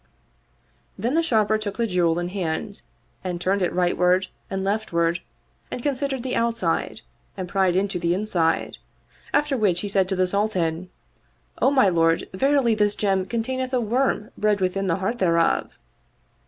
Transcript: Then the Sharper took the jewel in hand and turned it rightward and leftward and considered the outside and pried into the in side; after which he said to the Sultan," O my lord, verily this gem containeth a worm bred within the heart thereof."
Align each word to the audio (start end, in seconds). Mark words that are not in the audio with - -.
Then 0.97 1.13
the 1.13 1.21
Sharper 1.21 1.59
took 1.59 1.77
the 1.77 1.85
jewel 1.85 2.17
in 2.17 2.29
hand 2.29 2.81
and 3.23 3.39
turned 3.39 3.61
it 3.61 3.71
rightward 3.71 4.29
and 4.49 4.63
leftward 4.63 5.19
and 5.69 5.83
considered 5.83 6.23
the 6.23 6.35
outside 6.35 7.01
and 7.37 7.47
pried 7.47 7.75
into 7.75 7.99
the 7.99 8.15
in 8.15 8.25
side; 8.25 8.79
after 9.31 9.55
which 9.55 9.81
he 9.81 9.87
said 9.87 10.09
to 10.09 10.15
the 10.15 10.25
Sultan," 10.25 10.89
O 11.61 11.69
my 11.69 11.87
lord, 11.87 12.27
verily 12.33 12.73
this 12.73 12.95
gem 12.95 13.27
containeth 13.27 13.73
a 13.75 13.79
worm 13.79 14.31
bred 14.35 14.59
within 14.59 14.87
the 14.87 14.95
heart 14.95 15.19
thereof." 15.19 15.77